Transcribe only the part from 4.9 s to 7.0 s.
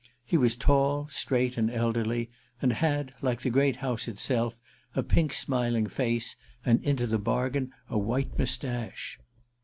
a pink smiling face, and